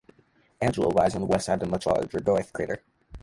[0.63, 2.81] Angelou lies on the west side of the much larger Goethe crater.